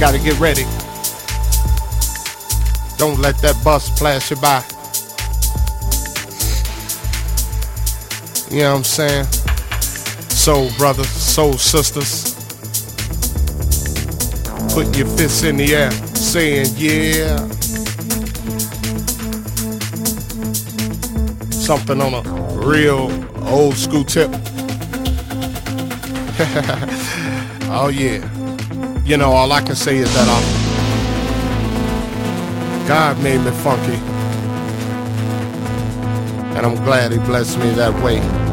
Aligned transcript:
gotta 0.00 0.18
get 0.18 0.40
ready. 0.40 0.62
Don't 2.96 3.20
let 3.20 3.36
that 3.42 3.60
bus 3.62 3.90
pass 4.00 4.30
you 4.30 4.36
by. 4.36 4.64
You 8.50 8.62
know 8.62 8.70
what 8.70 8.78
I'm 8.78 8.84
saying? 8.84 9.26
Soul 10.30 10.70
brothers, 10.78 11.06
soul 11.10 11.52
sisters. 11.52 12.34
Putting 14.72 14.94
your 14.94 15.06
fists 15.18 15.42
in 15.42 15.58
the 15.58 15.74
air, 15.74 15.90
saying, 16.16 16.68
yeah. 16.78 17.36
Something 21.50 22.00
on 22.00 22.14
a 22.14 22.22
real 22.66 23.10
old 23.46 23.74
school 23.74 24.04
tip. 24.04 24.30
oh, 27.68 27.90
yeah 27.92 28.29
you 29.04 29.16
know, 29.16 29.32
all 29.32 29.52
I 29.52 29.60
can 29.62 29.74
say 29.74 29.96
is 29.96 30.12
that 30.14 30.28
I'm, 30.28 30.42
God 32.86 33.22
made 33.22 33.40
me 33.40 33.50
funky. 33.50 33.98
And 36.56 36.66
I'm 36.66 36.76
glad 36.84 37.12
he 37.12 37.18
blessed 37.18 37.58
me 37.58 37.70
that 37.70 37.94
way. 38.02 38.49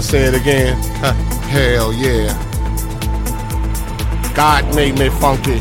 I 0.00 0.02
say 0.02 0.24
it 0.24 0.34
again? 0.34 0.78
Hell 1.50 1.92
yeah. 1.92 2.32
God 4.34 4.74
made 4.74 4.98
me 4.98 5.10
funky, 5.10 5.58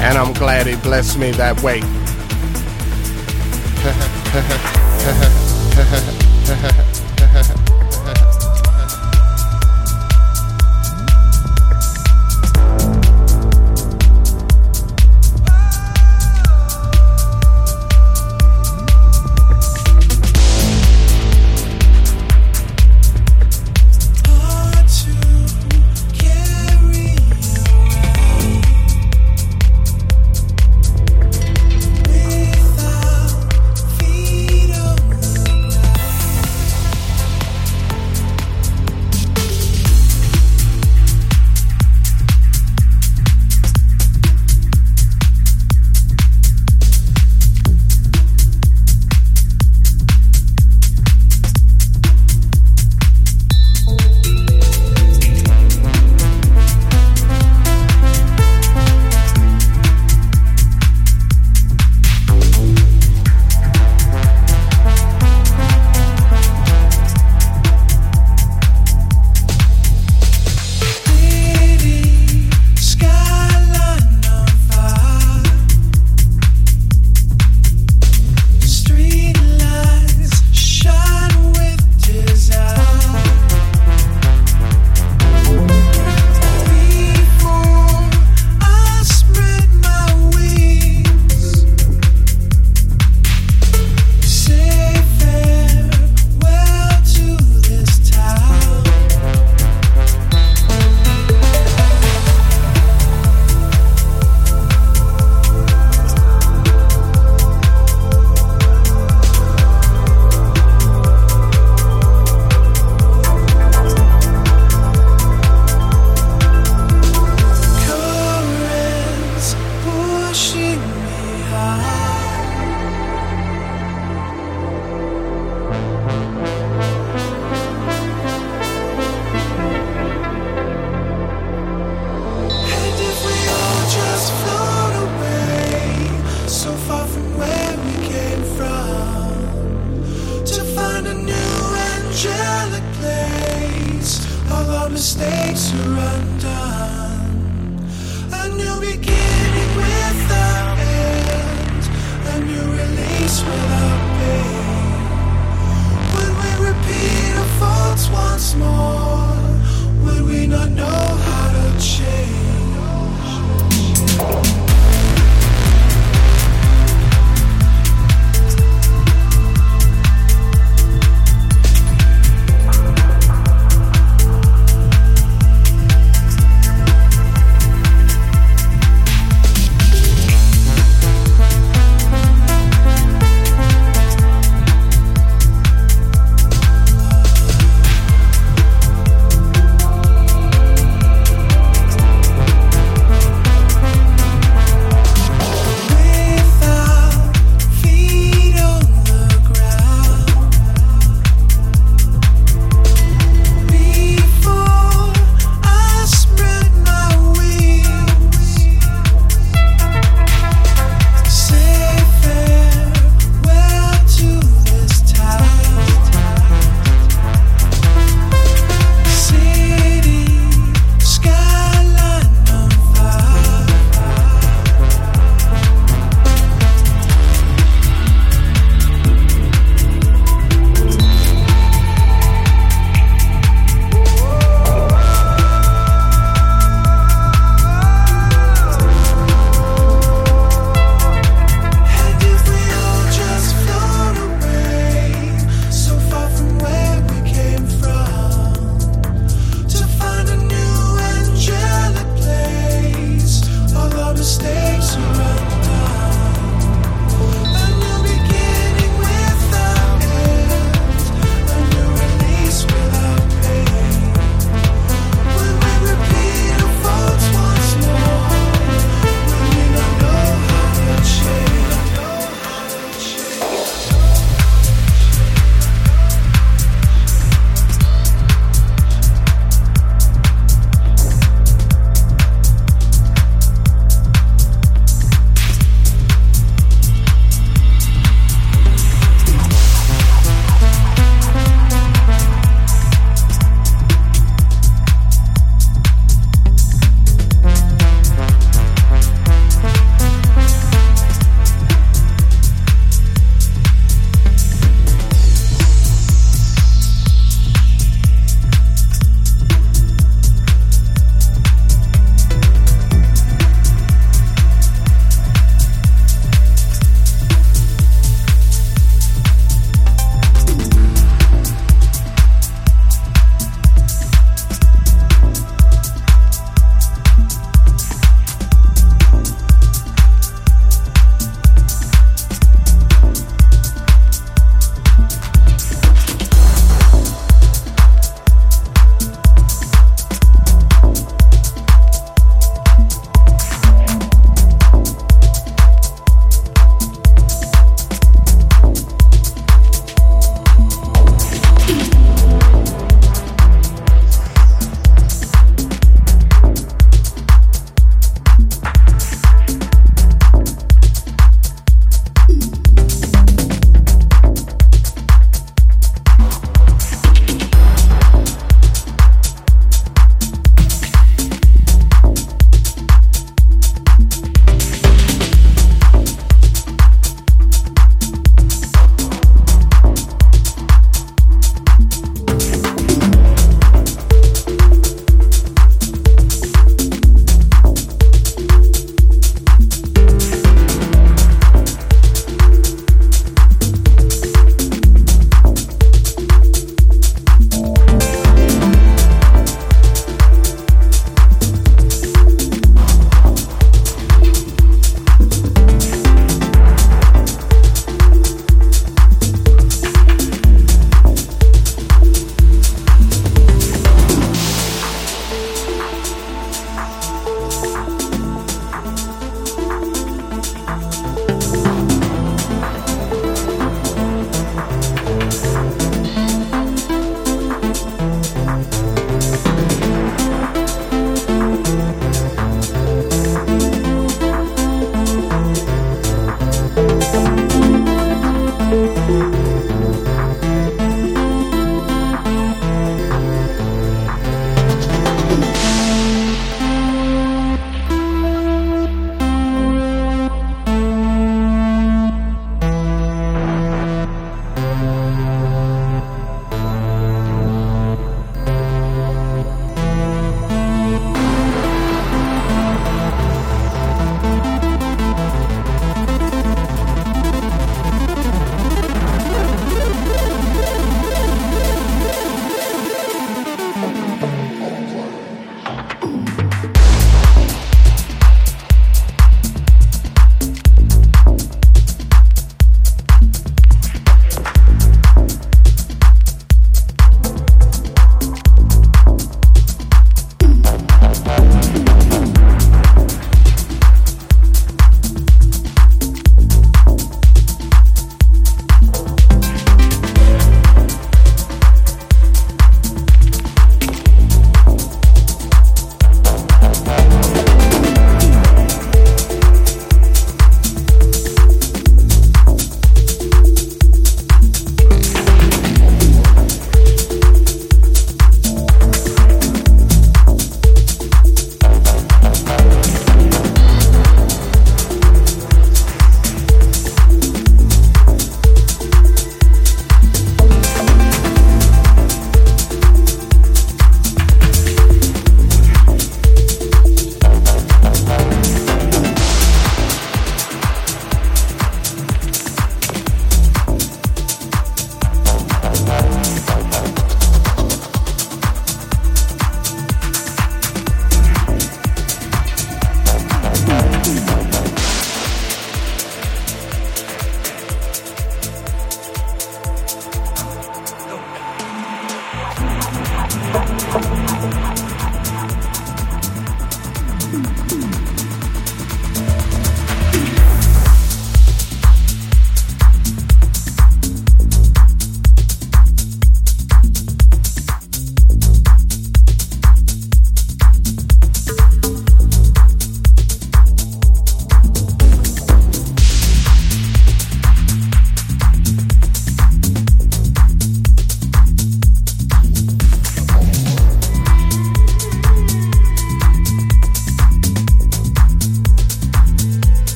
and 0.00 0.16
I'm 0.16 0.32
glad 0.32 0.68
He 0.68 0.76
blessed 0.76 1.18
me 1.18 1.32
that 1.32 1.60
way. 1.64 1.80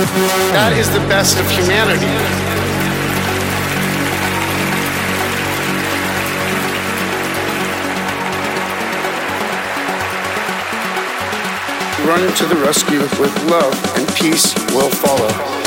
That 0.00 0.72
is 0.72 0.88
the 0.88 1.00
best 1.00 1.38
of 1.38 1.50
humanity. 1.50 2.06
Run 12.08 12.34
to 12.34 12.46
the 12.46 12.56
rescue 12.56 13.00
with 13.20 13.50
love 13.50 13.74
and 13.98 14.08
peace 14.14 14.54
will 14.72 14.90
follow. 14.90 15.59